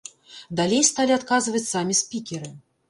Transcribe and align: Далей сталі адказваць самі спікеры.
Далей 0.61 0.81
сталі 0.89 1.13
адказваць 1.19 1.65
самі 1.73 2.01
спікеры. 2.05 2.55